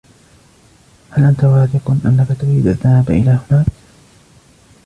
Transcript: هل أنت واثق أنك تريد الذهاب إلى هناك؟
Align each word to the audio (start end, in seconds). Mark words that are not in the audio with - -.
هل 1.09 1.23
أنت 1.23 1.43
واثق 1.43 1.91
أنك 1.91 2.27
تريد 2.41 2.67
الذهاب 2.67 3.09
إلى 3.11 3.39
هناك؟ 3.51 3.65